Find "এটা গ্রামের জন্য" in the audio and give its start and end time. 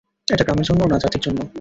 0.27-0.81